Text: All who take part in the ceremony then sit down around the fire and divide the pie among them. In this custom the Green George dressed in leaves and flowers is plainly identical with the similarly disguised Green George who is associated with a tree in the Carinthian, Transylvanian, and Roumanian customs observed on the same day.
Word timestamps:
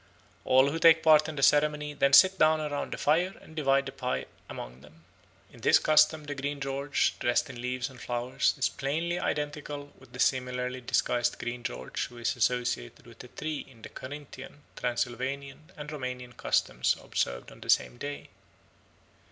All 0.45 0.71
who 0.71 0.79
take 0.79 1.03
part 1.03 1.29
in 1.29 1.35
the 1.35 1.43
ceremony 1.43 1.93
then 1.93 2.11
sit 2.11 2.39
down 2.39 2.59
around 2.59 2.91
the 2.91 2.97
fire 2.97 3.35
and 3.39 3.55
divide 3.55 3.85
the 3.85 3.91
pie 3.91 4.25
among 4.49 4.81
them. 4.81 5.03
In 5.51 5.61
this 5.61 5.77
custom 5.77 6.23
the 6.23 6.33
Green 6.33 6.59
George 6.59 7.13
dressed 7.19 7.51
in 7.51 7.61
leaves 7.61 7.87
and 7.87 8.01
flowers 8.01 8.55
is 8.57 8.67
plainly 8.67 9.19
identical 9.19 9.93
with 9.99 10.11
the 10.11 10.19
similarly 10.19 10.81
disguised 10.81 11.37
Green 11.37 11.61
George 11.61 12.07
who 12.07 12.17
is 12.17 12.35
associated 12.35 13.05
with 13.05 13.23
a 13.23 13.27
tree 13.27 13.63
in 13.69 13.83
the 13.83 13.89
Carinthian, 13.89 14.63
Transylvanian, 14.75 15.71
and 15.77 15.91
Roumanian 15.91 16.33
customs 16.33 16.97
observed 16.99 17.51
on 17.51 17.59
the 17.61 17.69
same 17.69 17.99
day. 17.99 18.29